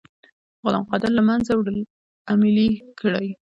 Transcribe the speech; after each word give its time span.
غلام 0.63 0.83
قادر 0.91 1.11
له 1.17 1.23
منځه 1.29 1.51
وړل 1.55 1.79
عملي 2.31 2.69
کړئ. 2.99 3.27